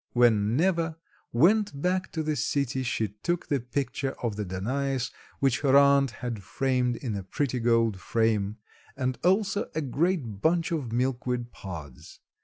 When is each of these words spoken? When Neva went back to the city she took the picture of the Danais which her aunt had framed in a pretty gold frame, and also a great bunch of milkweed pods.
When 0.13 0.57
Neva 0.57 0.97
went 1.31 1.79
back 1.79 2.11
to 2.13 2.23
the 2.23 2.35
city 2.35 2.81
she 2.81 3.09
took 3.09 3.45
the 3.45 3.59
picture 3.59 4.15
of 4.23 4.35
the 4.35 4.43
Danais 4.43 5.11
which 5.39 5.59
her 5.59 5.77
aunt 5.77 6.09
had 6.09 6.41
framed 6.41 6.95
in 6.95 7.15
a 7.15 7.21
pretty 7.21 7.59
gold 7.59 7.99
frame, 7.99 8.57
and 8.97 9.19
also 9.23 9.69
a 9.75 9.81
great 9.81 10.41
bunch 10.41 10.71
of 10.71 10.91
milkweed 10.91 11.51
pods. 11.51 12.19